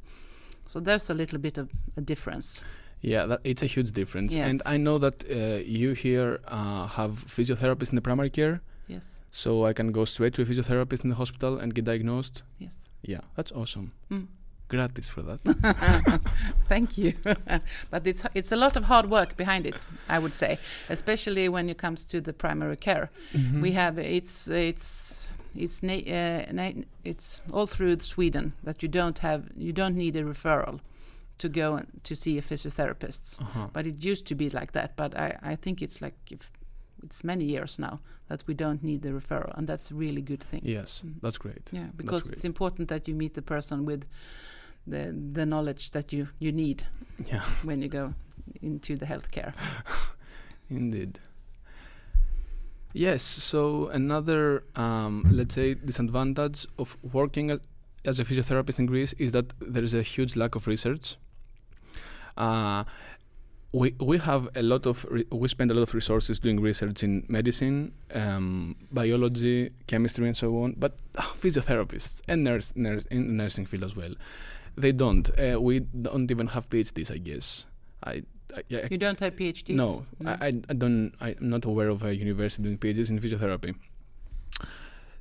So 0.68 0.80
there's 0.80 1.10
a 1.10 1.14
little 1.14 1.40
bit 1.40 1.58
of 1.58 1.70
a 1.98 2.02
difference. 2.02 2.64
Yeah, 3.02 3.26
that, 3.30 3.40
it's 3.44 3.64
a 3.64 3.68
huge 3.68 3.92
difference. 3.92 4.36
Yes. 4.36 4.50
And 4.50 4.62
I 4.66 4.78
know 4.78 4.98
that 5.00 5.24
uh, 5.30 5.64
you 5.66 5.94
here 5.94 6.40
uh, 6.48 6.88
have 6.88 7.12
physiotherapists 7.28 7.90
in 7.92 7.96
the 7.96 8.02
primary 8.02 8.30
care, 8.30 8.62
Yes, 8.88 9.22
so 9.32 9.66
I 9.66 9.74
can 9.74 9.92
go 9.92 10.06
straight 10.06 10.34
to 10.36 10.42
a 10.42 10.46
physiotherapist 10.46 11.04
in 11.04 11.10
the 11.10 11.16
hospital 11.16 11.58
and 11.60 11.74
get 11.74 11.86
diagnosed. 11.86 12.44
yes. 12.60 12.90
Yeah, 13.04 13.22
that's 13.36 13.52
awesome. 13.52 13.94
Mm. 14.12 14.28
Gratis 14.68 15.10
for 15.10 15.22
that. 15.24 15.40
Thank 16.70 16.98
you. 16.98 17.14
but 17.90 18.08
it's 18.08 18.26
it's 18.34 18.52
a 18.52 18.56
lot 18.56 18.78
of 18.78 18.84
hard 18.86 19.10
work 19.10 19.36
behind 19.36 19.66
it, 19.66 19.86
I 20.08 20.18
would 20.20 20.34
say, 20.34 20.58
especially 20.90 21.50
when 21.50 21.70
it 21.70 21.78
comes 21.78 22.06
to 22.06 22.22
the 22.22 22.32
primary 22.34 22.78
care. 22.78 23.10
Mm-hmm. 23.34 23.62
We 23.62 23.72
have 23.74 23.98
it's 23.98 24.50
it's 24.50 25.34
it's 25.56 25.84
na- 25.84 26.08
uh, 26.08 26.46
na- 26.54 26.84
it's 27.04 27.42
all 27.52 27.68
through 27.68 28.00
Sweden 28.00 28.54
that 28.64 28.82
you 28.82 28.88
don't 28.90 29.20
have 29.20 29.42
you 29.58 29.74
don't 29.74 29.96
need 29.96 30.16
a 30.16 30.24
referral 30.24 30.80
to 31.40 31.50
go 31.50 31.76
and 31.76 31.88
to 32.04 32.16
see 32.16 32.38
a 32.38 32.42
physiotherapist. 32.42 33.42
Uh-huh. 33.42 33.68
But 33.74 33.86
it 33.88 34.06
used 34.06 34.26
to 34.28 34.36
be 34.36 34.50
like 34.50 34.72
that. 34.72 34.96
But 34.96 35.18
I, 35.18 35.38
I 35.42 35.56
think 35.58 35.82
it's 35.82 36.02
like 36.02 36.16
if 36.32 36.50
it's 37.04 37.24
many 37.24 37.46
years 37.46 37.78
now 37.80 38.00
that 38.28 38.44
we 38.48 38.54
don't 38.54 38.82
need 38.84 39.02
the 39.02 39.10
referral, 39.10 39.52
and 39.58 39.68
that's 39.68 39.92
a 39.92 39.96
really 39.96 40.22
good 40.22 40.44
thing. 40.44 40.62
Yes, 40.64 41.04
Mm. 41.06 41.22
that's 41.22 41.38
great. 41.38 41.70
Yeah, 41.74 41.88
because 41.96 42.24
great. 42.24 42.34
it's 42.36 42.46
important 42.46 42.88
that 42.90 43.08
you 43.08 43.16
meet 43.16 43.34
the 43.34 43.42
person 43.42 43.86
with 43.86 44.06
the 44.88 45.14
the 45.34 45.46
knowledge 45.46 45.92
that 45.92 46.12
you 46.14 46.28
you 46.40 46.52
need 46.52 46.84
Yeah, 47.32 47.42
when 47.64 47.82
you 47.82 47.90
go 47.90 48.14
into 48.62 48.96
the 48.98 49.06
healthcare. 49.06 49.54
indeed. 50.70 51.20
Yes, 52.94 53.22
so 53.24 53.88
another, 53.88 54.64
um, 54.76 55.24
let's 55.32 55.56
say, 55.56 55.76
disadvantage 55.76 56.68
of 56.78 56.98
working 57.14 57.50
as, 57.52 57.60
as 58.04 58.20
a 58.20 58.26
physiotherapist 58.26 58.80
in 58.80 58.86
Greece 58.86 59.14
is 59.18 59.32
that 59.32 59.54
there 59.62 59.84
is 59.84 59.94
a 59.94 60.02
huge 60.02 60.36
lack 60.36 60.56
of 60.56 60.68
research. 60.68 61.16
Uh, 62.36 62.84
we 63.74 63.96
we 64.00 64.18
have 64.18 64.50
a 64.56 64.62
lot 64.62 64.86
of 64.86 65.06
re- 65.10 65.26
we 65.32 65.48
spend 65.48 65.72
a 65.72 65.74
lot 65.74 65.84
of 65.84 65.94
resources 65.94 66.40
doing 66.40 66.60
research 66.60 67.04
in 67.04 67.26
medicine, 67.30 67.94
um, 68.14 68.76
biology, 68.92 69.70
chemistry, 69.88 70.28
and 70.28 70.36
so 70.36 70.62
on. 70.64 70.76
But 70.78 70.98
uh, 71.16 71.22
physiotherapists 71.22 72.22
and 72.28 72.44
nurse, 72.44 72.74
nurse 72.76 73.06
in 73.06 73.28
the 73.28 73.34
nursing 73.34 73.66
field 73.66 73.84
as 73.86 73.96
well, 73.96 74.14
they 74.76 74.92
don't. 74.92 75.30
Uh, 75.40 75.62
we 75.62 75.80
don't 75.80 76.30
even 76.32 76.48
have 76.48 76.70
PhDs, 76.70 77.10
I 77.12 77.18
guess. 77.18 77.66
I, 78.04 78.24
I 78.56 78.64
yeah, 78.68 78.88
You 78.92 78.98
don't 78.98 79.20
have 79.22 79.36
PhDs. 79.38 79.76
no, 79.76 80.06
I, 80.26 80.32
I, 80.32 80.48
I 80.70 80.74
don't. 80.74 81.14
I'm 81.22 81.36
not 81.40 81.64
aware 81.64 81.88
of 81.90 82.04
a 82.04 82.14
university 82.14 82.64
doing 82.64 82.78
PhDs 82.78 83.10
in 83.10 83.20
physiotherapy. 83.20 83.76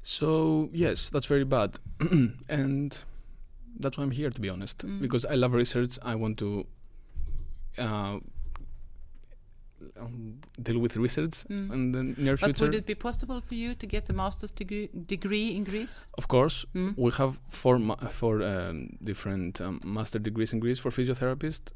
So 0.03 0.71
yes, 0.73 1.09
that's 1.11 1.27
very 1.27 1.45
bad, 1.45 1.79
and 2.49 3.05
that's 3.79 3.97
why 3.99 4.05
I'm 4.05 4.11
here, 4.11 4.31
to 4.31 4.41
be 4.41 4.49
honest, 4.49 4.79
Mm. 4.79 5.01
because 5.01 5.25
I 5.27 5.35
love 5.35 5.53
research. 5.55 5.99
I 6.03 6.15
want 6.15 6.39
to 6.39 6.67
uh, 7.79 8.19
um, 10.01 10.41
deal 10.63 10.79
with 10.85 10.97
research 10.97 11.45
Mm. 11.49 11.73
in 11.75 11.93
the 11.93 12.03
near 12.25 12.37
But 12.37 12.45
future. 12.47 12.65
would 12.67 12.75
it 12.75 12.87
be 12.87 12.95
possible 12.95 13.41
for 13.41 13.55
you 13.55 13.75
to 13.75 13.87
get 13.87 14.11
a 14.11 14.13
master's 14.13 14.53
degree 14.53 14.89
degree 15.15 15.49
in 15.57 15.65
Greece? 15.65 16.07
of 16.19 16.27
course, 16.29 16.67
Mm. 16.75 16.95
we 16.97 17.11
have 17.21 17.33
four 17.49 17.79
ma- 17.79 17.97
four 18.21 18.43
um, 18.43 18.77
different 19.11 19.61
um, 19.61 19.81
master 19.85 20.19
degrees 20.19 20.53
in 20.53 20.61
Greece 20.61 20.81
for 20.85 20.91
physiotherapists. 20.91 21.69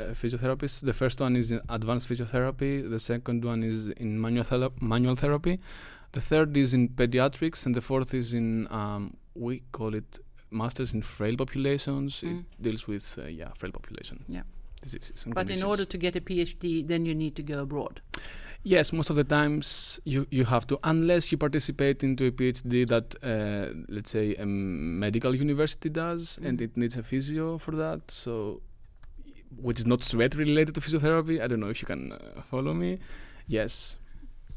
Uh, 0.00 0.14
physiotherapists. 0.22 0.80
The 0.90 0.92
first 1.02 1.20
one 1.20 1.34
is 1.40 1.50
in 1.50 1.60
advanced 1.68 2.08
physiotherapy. 2.08 2.88
The 2.88 3.00
second 3.00 3.44
one 3.44 3.64
is 3.64 3.78
in 4.04 4.20
manual 4.20 4.44
thera- 4.44 4.80
manual 4.80 5.16
therapy. 5.16 5.58
The 6.12 6.20
third 6.20 6.56
is 6.56 6.72
in 6.72 6.88
pediatrics, 7.00 7.66
and 7.66 7.74
the 7.74 7.80
fourth 7.90 8.14
is 8.14 8.32
in 8.32 8.68
um, 8.70 9.16
we 9.34 9.62
call 9.72 9.94
it 9.94 10.20
masters 10.50 10.94
in 10.94 11.02
frail 11.02 11.36
populations. 11.36 12.20
Mm. 12.22 12.38
It 12.40 12.62
deals 12.66 12.86
with 12.86 13.06
uh, 13.18 13.26
yeah 13.40 13.50
frail 13.60 13.72
population 13.72 14.24
Yeah. 14.28 14.44
Diseases 14.82 15.24
and 15.24 15.34
But 15.34 15.50
in 15.50 15.62
order 15.62 15.84
to 15.84 15.98
get 15.98 16.16
a 16.16 16.20
PhD, 16.20 16.86
then 16.86 17.04
you 17.06 17.14
need 17.14 17.34
to 17.36 17.42
go 17.42 17.60
abroad. 17.62 18.00
Yes, 18.64 18.92
most 18.92 19.08
of 19.10 19.16
the 19.16 19.24
times 19.24 20.00
you, 20.04 20.26
you 20.30 20.44
have 20.44 20.66
to, 20.66 20.78
unless 20.82 21.30
you 21.30 21.38
participate 21.38 22.02
into 22.02 22.26
a 22.26 22.30
PhD 22.32 22.86
that, 22.88 23.14
uh, 23.22 23.72
let's 23.88 24.10
say, 24.10 24.34
a 24.34 24.44
medical 24.44 25.34
university 25.34 25.88
does, 25.88 26.38
and 26.44 26.58
Mhm. 26.58 26.64
it 26.64 26.76
needs 26.76 26.96
a 26.96 27.02
physio 27.02 27.58
for 27.58 27.70
that. 27.76 28.10
So, 28.10 28.60
which 29.56 29.78
is 29.78 29.86
not 29.86 30.02
straight 30.02 30.34
related 30.34 30.74
to 30.74 30.80
physiotherapy. 30.80 31.40
I 31.40 31.46
don't 31.46 31.60
know 31.60 31.70
if 31.70 31.80
you 31.80 31.86
can 31.86 32.12
uh, 32.12 32.42
follow 32.50 32.74
me. 32.74 32.98
Yes, 33.46 33.96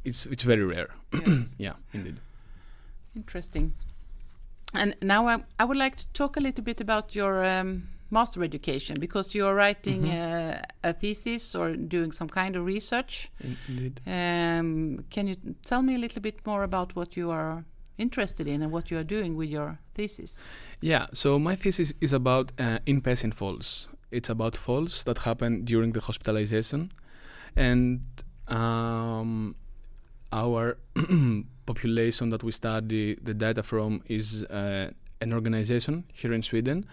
it's 0.03 0.25
it's 0.25 0.43
very 0.43 0.63
rare. 0.65 0.89
Yes. 1.13 1.55
Yeah, 1.65 1.75
indeed. 1.93 2.19
Interesting. 3.15 3.73
And 4.73 4.95
now 5.01 5.27
I, 5.27 5.43
I 5.59 5.63
would 5.65 5.77
like 5.77 5.95
to 5.97 6.07
talk 6.13 6.37
a 6.37 6.39
little 6.41 6.63
bit 6.63 6.81
about 6.81 7.13
your 7.15 7.43
um, 7.45 7.83
master 8.11 8.43
education 8.43 8.95
because 8.99 9.33
you're 9.37 9.55
writing 9.55 10.01
Mhm. 10.03 10.13
uh, 10.13 10.89
a 10.89 10.93
thesis 10.93 11.55
or 11.55 11.75
doing 11.75 12.11
some 12.11 12.27
kind 12.29 12.55
of 12.55 12.65
research. 12.65 13.29
Indeed. 13.67 14.01
Um, 14.05 15.05
can 15.09 15.27
you 15.27 15.35
tell 15.65 15.81
me 15.81 15.95
a 15.95 15.97
little 15.97 16.21
bit 16.21 16.45
more 16.45 16.63
about 16.63 16.95
what 16.95 17.15
you 17.17 17.31
are 17.31 17.63
interested 17.97 18.47
in 18.47 18.61
and 18.61 18.71
what 18.71 18.89
you 18.91 18.97
are 18.97 19.03
doing 19.07 19.35
with 19.37 19.49
your 19.49 19.77
thesis? 19.93 20.45
Yeah, 20.81 21.05
so 21.13 21.39
my 21.39 21.55
thesis 21.55 21.93
is 22.01 22.13
about 22.13 22.51
uh, 22.59 22.79
inpatient 22.85 23.33
falls. 23.33 23.89
It's 24.11 24.29
about 24.29 24.57
falls 24.57 25.03
that 25.03 25.19
happen 25.19 25.63
during 25.65 25.93
the 25.93 26.01
hospitalization, 26.01 26.91
and 27.55 28.01
um, 28.47 29.55
our 30.33 30.77
population 31.65 32.29
that 32.29 32.43
we 32.43 32.51
study 32.51 33.15
the 33.23 33.33
data 33.33 33.63
from 33.63 34.01
is 34.07 34.43
uh, 34.43 34.91
an 35.21 35.33
organization 35.33 36.03
here 36.13 36.33
in 36.33 36.43
Sweden, 36.43 36.85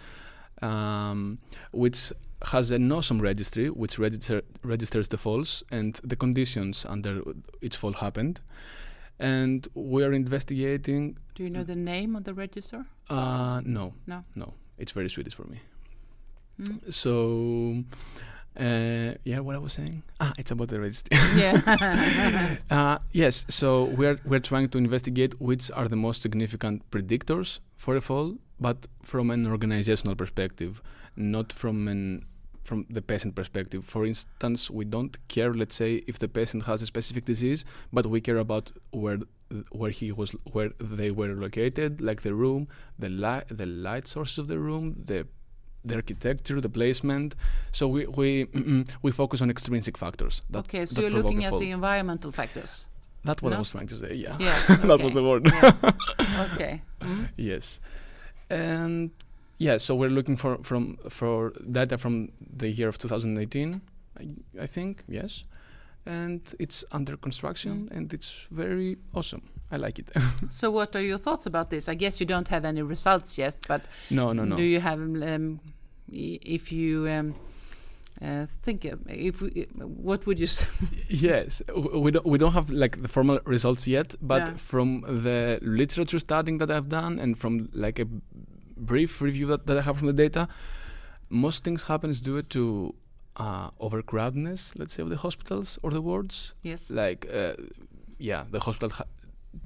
um, 0.62 1.38
which 1.72 2.12
has 2.52 2.70
an 2.70 2.90
awesome 2.92 3.20
registry 3.20 3.68
which 3.68 3.98
register, 3.98 4.42
registers 4.62 5.08
the 5.08 5.18
falls 5.18 5.62
and 5.70 5.98
the 6.04 6.14
conditions 6.16 6.86
under 6.88 7.22
each 7.60 7.76
fall 7.76 7.92
happened. 7.92 8.40
And 9.18 9.66
we 9.74 10.04
are 10.04 10.12
investigating 10.12 11.16
Do 11.34 11.42
you 11.42 11.50
know 11.50 11.64
the 11.64 11.74
name 11.74 12.14
of 12.14 12.24
the 12.24 12.34
register? 12.34 12.86
uh, 13.10 13.60
no. 13.64 13.94
No. 14.06 14.24
No. 14.36 14.54
It's 14.78 14.92
very 14.92 15.08
Swedish 15.10 15.34
for 15.34 15.44
me. 15.44 15.58
Mm. 16.60 16.92
So, 16.92 17.82
uh, 18.58 19.14
yeah, 19.24 19.40
what 19.40 19.56
I 19.56 19.58
was 19.58 19.72
saying? 19.72 20.02
Ah, 20.20 20.32
it's 20.38 20.50
about 20.50 20.68
the 20.68 20.80
registry. 20.80 21.16
Yeah. 21.36 22.56
uh, 22.70 22.98
yes. 23.12 23.44
So 23.48 23.84
we're 23.84 24.20
we're 24.24 24.40
trying 24.40 24.68
to 24.70 24.78
investigate 24.78 25.40
which 25.40 25.70
are 25.72 25.88
the 25.88 25.96
most 25.96 26.22
significant 26.22 26.88
predictors 26.90 27.58
for 27.76 27.96
a 27.96 28.00
fall, 28.00 28.36
but 28.60 28.86
from 29.02 29.30
an 29.30 29.46
organizational 29.46 30.14
perspective, 30.14 30.82
not 31.16 31.52
from 31.52 31.88
an 31.88 32.24
from 32.64 32.84
the 32.90 33.00
patient 33.00 33.34
perspective. 33.34 33.82
For 33.84 34.04
instance, 34.04 34.70
we 34.70 34.84
don't 34.84 35.16
care, 35.28 35.54
let's 35.54 35.74
say, 35.74 36.04
if 36.06 36.18
the 36.18 36.28
patient 36.28 36.66
has 36.66 36.82
a 36.82 36.86
specific 36.86 37.24
disease, 37.24 37.64
but 37.92 38.04
we 38.06 38.20
care 38.20 38.36
about 38.36 38.72
where 38.90 39.18
where 39.70 39.90
he 39.90 40.12
was, 40.12 40.30
where 40.52 40.70
they 40.78 41.10
were 41.10 41.32
located, 41.46 42.02
like 42.02 42.20
the 42.22 42.34
room, 42.34 42.68
the 42.98 43.08
light, 43.08 43.44
the 43.48 43.64
light 43.64 44.06
sources 44.06 44.36
of 44.38 44.46
the 44.48 44.58
room, 44.58 44.84
the 45.10 45.26
the 45.84 45.94
architecture, 45.94 46.60
the 46.60 46.68
placement. 46.68 47.34
So 47.72 47.88
we 47.88 48.06
we 48.06 48.46
we 49.02 49.10
focus 49.12 49.40
on 49.40 49.48
extrinsic 49.50 49.96
factors. 49.96 50.42
That, 50.50 50.60
okay, 50.60 50.84
so 50.84 51.00
you're 51.00 51.10
looking 51.10 51.44
at 51.44 51.58
the 51.58 51.70
environmental 51.70 52.32
factors. 52.32 52.88
That's 53.24 53.42
what 53.42 53.52
I 53.52 53.58
was 53.58 53.70
trying 53.70 53.88
to 53.88 53.98
say. 53.98 54.14
Yeah, 54.14 54.36
Yes. 54.38 54.66
that 54.68 54.90
okay. 54.90 55.04
was 55.04 55.14
the 55.14 55.24
word. 55.24 55.46
Yeah. 55.46 55.72
Okay. 56.52 56.82
Mm. 57.00 57.28
yes, 57.36 57.80
and 58.50 59.10
yeah. 59.58 59.78
So 59.78 59.94
we're 59.94 60.10
looking 60.10 60.36
for 60.36 60.58
from 60.62 60.96
for 61.08 61.52
data 61.70 61.98
from 61.98 62.30
the 62.58 62.68
year 62.68 62.88
of 62.88 62.98
2018, 62.98 63.80
I, 64.20 64.28
I 64.62 64.66
think. 64.66 65.04
Yes, 65.08 65.44
and 66.06 66.40
it's 66.58 66.84
under 66.92 67.16
construction 67.16 67.88
Mm. 67.90 67.96
and 67.96 68.14
it's 68.14 68.46
very 68.50 68.96
awesome. 69.14 69.42
I 69.70 69.76
like 69.76 69.98
it. 69.98 70.10
So, 70.50 70.70
what 70.70 70.96
are 70.96 71.02
your 71.02 71.18
thoughts 71.18 71.46
about 71.46 71.68
this? 71.70 71.88
I 71.88 71.94
guess 71.94 72.20
you 72.20 72.26
don't 72.26 72.48
have 72.48 72.64
any 72.64 72.82
results 72.82 73.36
yet, 73.38 73.58
but 73.68 73.82
no, 74.10 74.32
no, 74.32 74.44
no. 74.44 74.56
do 74.56 74.62
you 74.62 74.80
have, 74.80 74.98
um, 74.98 75.60
if 76.10 76.72
you 76.72 77.06
um, 77.08 77.34
uh, 78.22 78.46
think, 78.62 78.84
uh, 78.84 78.96
if 79.06 79.40
we, 79.42 79.66
what 79.76 80.26
would 80.26 80.38
you 80.38 80.46
say? 80.46 80.66
yes, 81.08 81.62
we 81.94 82.10
don't 82.10 82.26
we 82.26 82.38
don't 82.38 82.52
have 82.52 82.70
like 82.70 83.00
the 83.02 83.08
formal 83.08 83.38
results 83.44 83.86
yet, 83.86 84.14
but 84.20 84.46
Yeah. 84.48 84.56
from 84.56 85.00
the 85.24 85.58
literature 85.62 86.18
studying 86.18 86.58
that 86.58 86.70
I've 86.70 86.88
done 86.88 87.18
and 87.22 87.36
from 87.38 87.68
like 87.72 87.98
a 88.02 88.06
brief 88.76 89.20
review 89.20 89.46
that, 89.48 89.66
that 89.66 89.76
I 89.78 89.82
have 89.82 89.96
from 89.98 90.06
the 90.08 90.12
data, 90.12 90.48
most 91.28 91.64
things 91.64 91.84
happens 91.84 92.20
due 92.20 92.42
to 92.42 92.94
uh, 93.36 93.70
overcrowdedness, 93.80 94.78
let's 94.78 94.94
say, 94.94 95.02
of 95.02 95.10
the 95.10 95.16
hospitals 95.16 95.78
or 95.82 95.90
the 95.90 96.00
wards. 96.00 96.54
Yes. 96.62 96.90
Like, 96.90 97.26
uh, 97.32 97.54
yeah, 98.18 98.44
the 98.50 98.60
hospital 98.60 98.90
ha- 98.90 99.04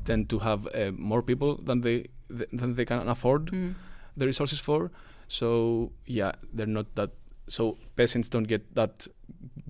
tend 0.04 0.28
to 0.30 0.38
have 0.40 0.66
uh, 0.74 0.92
more 0.96 1.22
people 1.22 1.56
than 1.56 1.80
they 1.80 2.06
th- 2.28 2.50
than 2.52 2.74
they 2.74 2.84
can 2.84 3.08
afford 3.08 3.46
Mm. 3.50 3.74
the 4.16 4.26
resources 4.26 4.60
for. 4.60 4.90
So 5.28 5.92
yeah, 6.06 6.32
they're 6.52 6.66
not 6.78 6.86
that. 6.96 7.10
So 7.48 7.76
patients 7.96 8.28
don't 8.28 8.48
get 8.48 8.74
that 8.74 9.06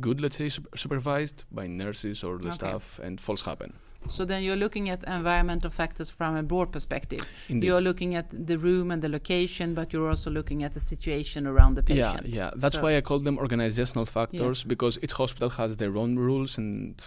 good, 0.00 0.20
let's 0.20 0.36
say, 0.36 0.48
sup- 0.48 0.66
supervised 0.76 1.44
by 1.50 1.66
nurses 1.66 2.22
or 2.24 2.38
the 2.38 2.46
Okay. 2.48 2.54
staff, 2.54 3.00
and 3.02 3.20
falls 3.20 3.42
happen. 3.42 3.72
So 4.08 4.24
then 4.24 4.42
you're 4.42 4.56
looking 4.58 4.90
at 4.90 5.04
environmental 5.04 5.70
factors 5.70 6.10
from 6.10 6.36
a 6.36 6.42
broad 6.42 6.72
perspective. 6.72 7.20
Indeed. 7.48 7.68
You're 7.68 7.80
looking 7.80 8.16
at 8.16 8.26
the 8.46 8.58
room 8.58 8.90
and 8.90 9.00
the 9.00 9.08
location, 9.08 9.74
but 9.74 9.92
you're 9.92 10.08
also 10.08 10.28
looking 10.30 10.64
at 10.64 10.72
the 10.74 10.80
situation 10.80 11.46
around 11.46 11.76
the 11.76 11.84
yeah, 11.94 12.12
patient. 12.12 12.26
yeah. 12.34 12.50
That's 12.56 12.74
So- 12.74 12.82
why 12.82 12.96
I 12.96 13.00
call 13.00 13.20
them 13.20 13.38
organizational 13.38 14.06
factors 14.06 14.58
Yes. 14.58 14.64
because 14.64 14.98
each 15.04 15.12
hospital 15.12 15.50
has 15.50 15.76
their 15.76 15.96
own 15.96 16.16
rules 16.18 16.58
and 16.58 17.00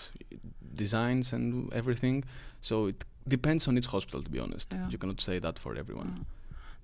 designs 0.73 1.33
and 1.33 1.71
everything. 1.73 2.23
So 2.61 2.87
it 2.87 3.03
depends 3.27 3.67
on 3.67 3.77
each 3.77 3.87
hospital, 3.87 4.21
to 4.23 4.29
be 4.29 4.39
honest. 4.39 4.73
Yeah. 4.73 4.89
You 4.89 4.97
cannot 4.97 5.21
say 5.21 5.39
that 5.39 5.59
for 5.59 5.75
everyone. 5.75 6.07
Mm. 6.07 6.25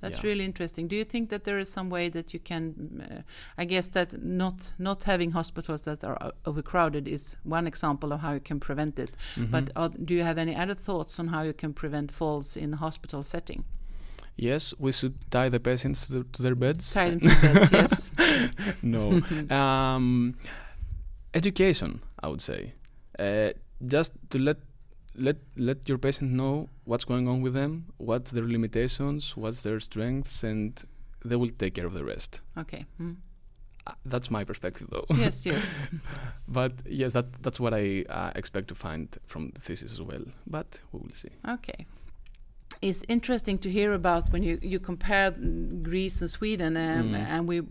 That's 0.01 0.17
Yeah. 0.23 0.29
really 0.31 0.45
interesting. 0.45 0.87
Do 0.89 0.95
you 0.95 1.05
think 1.05 1.29
that 1.29 1.43
there 1.43 1.59
is 1.59 1.71
some 1.71 1.89
way 1.89 2.09
that 2.09 2.33
you 2.33 2.39
can? 2.39 2.73
Uh, 3.01 3.21
I 3.61 3.65
guess 3.65 3.89
that 3.89 4.21
not 4.23 4.73
not 4.79 5.03
having 5.03 5.31
hospitals 5.31 5.81
that 5.83 6.03
are 6.03 6.31
overcrowded 6.45 7.07
is 7.07 7.35
one 7.43 7.67
example 7.67 8.11
of 8.13 8.19
how 8.21 8.33
you 8.33 8.39
can 8.39 8.59
prevent 8.59 8.99
it. 8.99 9.11
But 9.37 9.65
Mhm. 9.65 9.71
are, 9.75 9.89
do 9.89 10.13
you 10.13 10.23
have 10.23 10.37
any 10.41 10.55
other 10.55 10.75
thoughts 10.75 11.19
on 11.19 11.27
how 11.27 11.43
you 11.43 11.53
can 11.53 11.73
prevent 11.73 12.11
falls 12.11 12.57
in 12.57 12.73
hospital 12.73 13.23
setting? 13.23 13.63
yes, 14.37 14.73
we 14.79 14.91
should 14.91 15.13
tie 15.29 15.49
the 15.49 15.59
patients 15.59 16.07
to, 16.07 16.13
the, 16.13 16.23
to 16.33 16.41
their 16.41 16.55
beds. 16.55 16.91
Tie 16.93 17.09
them 17.11 17.19
to 17.19 17.27
beds, 17.41 17.71
yes. 17.79 18.11
no. 18.81 19.21
um, 19.55 20.33
education, 21.33 22.01
I 22.23 22.27
would 22.27 22.41
say. 22.41 22.73
Uh, 23.19 23.49
just 23.85 24.13
to 24.29 24.39
let 24.39 24.57
let 25.15 25.37
let 25.55 25.87
your 25.89 25.97
patient 25.97 26.31
know 26.31 26.69
what's 26.85 27.05
going 27.05 27.27
on 27.27 27.41
with 27.41 27.53
them, 27.53 27.85
what's 27.97 28.31
their 28.31 28.45
limitations, 28.45 29.35
what's 29.37 29.63
their 29.63 29.79
strengths, 29.79 30.43
and 30.43 30.83
they 31.25 31.35
will 31.35 31.49
take 31.57 31.75
care 31.75 31.85
of 31.85 31.93
the 31.93 32.03
rest. 32.03 32.41
Okay. 32.57 32.85
Mm. 32.99 33.17
Uh, 33.87 33.93
that's 34.05 34.29
my 34.29 34.43
perspective, 34.43 34.87
though. 34.91 35.05
Yes, 35.17 35.45
yes. 35.51 35.75
but 36.47 36.73
yes, 36.85 37.13
that 37.13 37.41
that's 37.41 37.59
what 37.59 37.73
I 37.73 38.05
uh, 38.09 38.31
expect 38.35 38.67
to 38.69 38.75
find 38.75 39.07
from 39.25 39.51
the 39.55 39.59
thesis 39.61 39.91
as 39.91 40.01
well. 40.01 40.23
But 40.47 40.79
we 40.91 40.99
will 40.99 41.13
see. 41.13 41.29
Okay. 41.47 41.85
It's 42.81 43.03
interesting 43.07 43.59
to 43.59 43.69
hear 43.69 43.93
about 43.93 44.31
when 44.31 44.41
you, 44.43 44.57
you 44.61 44.79
compare 44.79 45.31
mm, 45.31 45.83
Greece 45.83 46.21
and 46.21 46.29
Sweden, 46.29 46.77
um, 46.77 47.09
Mm. 47.11 47.15
and 47.15 47.47
we. 47.47 47.61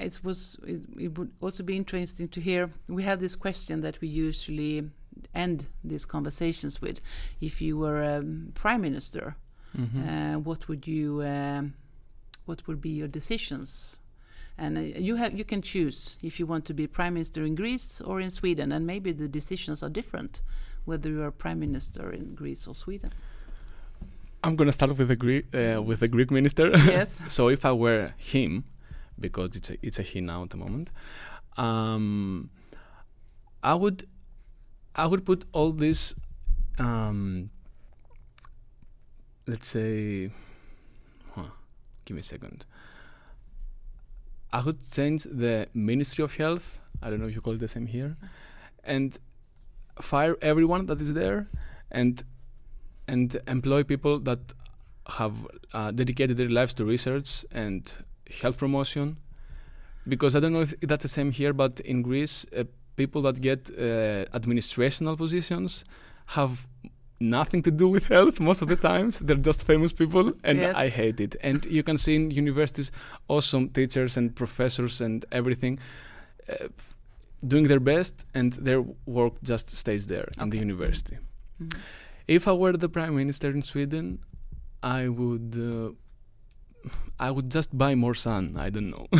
It 0.00 0.20
was. 0.24 0.58
It, 0.66 0.82
it 0.98 1.18
would 1.18 1.30
also 1.40 1.62
be 1.62 1.76
interesting 1.76 2.28
to 2.28 2.40
hear. 2.40 2.70
We 2.88 3.02
have 3.04 3.18
this 3.18 3.36
question 3.36 3.80
that 3.82 4.00
we 4.00 4.08
usually 4.08 4.90
end 5.34 5.66
these 5.84 6.04
conversations 6.06 6.80
with. 6.80 7.00
If 7.40 7.60
you 7.62 7.76
were 7.78 8.02
a 8.02 8.22
prime 8.54 8.80
minister, 8.82 9.36
Mhm. 9.76 10.34
uh, 10.36 10.38
what 10.40 10.68
would 10.68 10.86
you? 10.86 11.22
Um, 11.22 11.74
what 12.44 12.66
would 12.66 12.80
be 12.80 12.90
your 12.90 13.08
decisions? 13.08 14.00
And 14.58 14.76
uh, 14.76 14.80
you 14.80 15.16
have 15.16 15.32
you 15.38 15.44
can 15.44 15.62
choose 15.62 16.18
if 16.22 16.38
you 16.38 16.46
want 16.46 16.64
to 16.66 16.74
be 16.74 16.86
prime 16.86 17.14
minister 17.14 17.42
in 17.44 17.54
Greece 17.54 18.00
or 18.04 18.20
in 18.20 18.30
Sweden, 18.30 18.72
and 18.72 18.86
maybe 18.86 19.12
the 19.12 19.28
decisions 19.28 19.82
are 19.82 19.88
different, 19.90 20.42
whether 20.84 21.08
you 21.10 21.22
are 21.22 21.30
prime 21.30 21.58
minister 21.60 22.10
in 22.12 22.34
Greece 22.34 22.66
or 22.68 22.74
Sweden. 22.74 23.10
I'm 24.44 24.56
gonna 24.56 24.72
start 24.72 24.96
with 24.98 25.08
the 25.08 25.16
Greek 25.16 25.46
uh, 25.54 25.80
with 25.82 26.00
the 26.00 26.08
Greek 26.08 26.30
minister. 26.30 26.68
Yes. 26.74 27.22
so 27.32 27.48
if 27.48 27.64
I 27.64 27.72
were 27.72 28.12
him, 28.18 28.64
because 29.18 29.56
it's 29.56 29.70
a, 29.70 29.76
it's 29.86 29.98
a 29.98 30.02
he 30.02 30.20
now 30.20 30.42
at 30.42 30.50
the 30.50 30.56
moment, 30.56 30.90
um, 31.56 32.50
I 33.62 33.74
would 33.74 34.04
I 34.94 35.06
would 35.06 35.24
put 35.24 35.44
all 35.52 35.72
this, 35.72 36.14
um, 36.78 37.50
let's 39.46 39.68
say, 39.68 40.30
huh, 41.34 41.44
give 42.04 42.14
me 42.14 42.20
a 42.20 42.24
second. 42.24 42.66
I 44.52 44.60
would 44.62 44.78
change 44.90 45.24
the 45.24 45.68
Ministry 45.72 46.22
of 46.22 46.34
Health. 46.36 46.78
I 47.02 47.08
don't 47.08 47.20
know 47.20 47.26
if 47.26 47.34
you 47.34 47.40
call 47.40 47.54
it 47.54 47.60
the 47.60 47.68
same 47.68 47.86
here, 47.86 48.16
and 48.84 49.18
fire 50.00 50.36
everyone 50.42 50.86
that 50.86 51.00
is 51.00 51.14
there, 51.14 51.48
and 51.90 52.22
and 53.08 53.36
employ 53.48 53.82
people 53.82 54.20
that 54.20 54.52
have 55.18 55.46
uh, 55.72 55.90
dedicated 55.90 56.36
their 56.36 56.48
lives 56.48 56.74
to 56.74 56.84
research 56.84 57.44
and 57.50 57.96
health 58.40 58.58
promotion. 58.58 59.18
Because 60.06 60.36
I 60.36 60.40
don't 60.40 60.52
know 60.52 60.62
if 60.62 60.78
that's 60.80 61.02
the 61.02 61.08
same 61.08 61.30
here, 61.30 61.52
but 61.52 61.80
in 61.80 62.02
Greece, 62.02 62.44
uh, 62.56 62.64
people 62.96 63.22
that 63.22 63.40
get 63.40 63.70
uh, 63.70 64.24
administrational 64.38 65.16
positions 65.16 65.84
have 66.26 66.66
nothing 67.20 67.62
to 67.62 67.70
do 67.70 67.88
with 67.88 68.04
health 68.08 68.40
most 68.40 68.62
of 68.62 68.68
the 68.68 68.76
times. 68.76 69.18
They're 69.20 69.36
just 69.50 69.64
famous 69.64 69.92
people, 69.92 70.32
and 70.44 70.58
Yes. 70.58 70.74
I 70.76 70.88
hate 70.88 71.20
it. 71.20 71.36
And 71.42 71.64
you 71.66 71.82
can 71.82 71.98
see 71.98 72.14
in 72.16 72.30
universities, 72.30 72.90
awesome 73.28 73.68
teachers 73.68 74.16
and 74.16 74.34
professors 74.34 75.00
and 75.00 75.24
everything. 75.30 75.78
Uh, 76.48 76.68
doing 77.46 77.66
their 77.68 77.80
best 77.80 78.24
and 78.34 78.52
their 78.54 78.82
work 79.06 79.34
just 79.42 79.70
stays 79.76 80.06
there 80.06 80.28
in 80.40 80.50
the 80.50 80.56
Okay. 80.58 80.66
university. 80.68 81.16
Mhm. 81.60 81.76
If 82.28 82.46
I 82.46 82.52
were 82.52 82.76
the 82.76 82.88
prime 82.88 83.14
minister 83.16 83.50
in 83.50 83.62
Sweden, 83.62 84.18
I 84.82 85.08
would 85.08 85.56
uh, 85.56 85.90
I 87.18 87.30
would 87.30 87.50
just 87.50 87.76
buy 87.76 87.94
more 87.94 88.14
sun. 88.14 88.56
I 88.56 88.70
don't 88.70 88.90
know. 88.90 89.06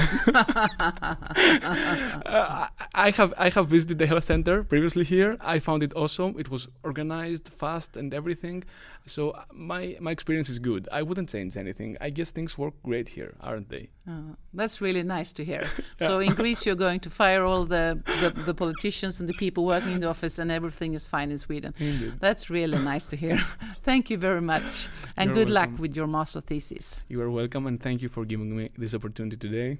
Uh, 2.24 2.68
I 2.94 3.10
have 3.10 3.34
I 3.36 3.50
have 3.50 3.68
visited 3.68 3.98
the 3.98 4.06
health 4.06 4.24
center 4.24 4.62
previously 4.64 5.04
here. 5.04 5.36
I 5.40 5.58
found 5.58 5.82
it 5.82 5.92
awesome. 5.94 6.34
It 6.38 6.50
was 6.50 6.68
organized, 6.82 7.48
fast, 7.48 7.96
and 7.96 8.14
everything. 8.14 8.64
So 9.06 9.30
uh, 9.30 9.44
my 9.52 9.96
my 10.00 10.10
experience 10.10 10.48
is 10.48 10.58
good. 10.58 10.88
I 10.92 11.02
wouldn't 11.02 11.28
change 11.28 11.56
anything. 11.56 11.96
I 12.00 12.10
guess 12.10 12.30
things 12.30 12.56
work 12.56 12.74
great 12.82 13.08
here, 13.10 13.34
aren't 13.40 13.68
they? 13.68 13.90
Uh, 14.08 14.34
that's 14.52 14.80
really 14.80 15.02
nice 15.02 15.32
to 15.34 15.44
hear. 15.44 15.64
So 15.98 16.18
in 16.18 16.34
Greece, 16.34 16.66
you're 16.66 16.82
going 16.88 17.00
to 17.00 17.10
fire 17.10 17.44
all 17.44 17.64
the, 17.64 18.02
the, 18.20 18.30
the 18.30 18.54
politicians 18.54 19.20
and 19.20 19.28
the 19.28 19.34
people 19.34 19.64
working 19.64 19.92
in 19.92 20.00
the 20.00 20.08
office, 20.08 20.40
and 20.40 20.50
everything 20.50 20.94
is 20.94 21.04
fine 21.04 21.30
in 21.30 21.38
Sweden. 21.38 21.74
Indeed. 21.78 22.14
That's 22.18 22.50
really 22.50 22.78
nice 22.78 23.06
to 23.06 23.16
hear. 23.16 23.36
Thank 23.84 24.10
you 24.10 24.18
very 24.18 24.40
much, 24.40 24.88
and 25.16 25.28
You're 25.28 25.44
good 25.44 25.50
luck 25.50 25.70
with 25.78 25.94
your 25.94 26.08
master 26.08 26.40
thesis. 26.40 27.04
You 27.08 27.22
are 27.22 27.30
welcome, 27.52 27.68
and 27.68 27.82
thank 27.82 28.02
you 28.02 28.08
for 28.08 28.24
giving 28.24 28.56
me 28.56 28.68
this 28.78 28.94
opportunity 28.94 29.36
today. 29.36 29.78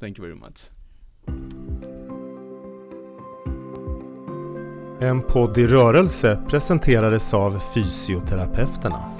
Thank 0.00 0.18
you 0.18 0.24
very 0.24 0.34
much. 0.34 0.70
En 5.00 5.22
podd 5.22 5.58
i 5.58 5.66
rörelse 5.66 6.38
presenterades 6.48 7.34
av 7.34 7.58
Fysioterapeuterna. 7.58 9.17